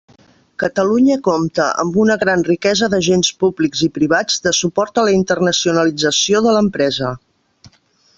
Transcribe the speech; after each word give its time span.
Catalunya 0.61 1.17
compta 1.25 1.65
amb 1.83 1.99
una 2.03 2.15
gran 2.23 2.45
riquesa 2.47 2.89
d'agents 2.93 3.29
públics 3.43 3.83
i 3.89 3.89
privats 3.99 4.39
de 4.47 4.55
suport 4.61 4.97
a 5.03 5.07
la 5.09 5.13
internacionalització 5.19 6.43
de 6.47 6.55
l'empresa. 6.57 7.13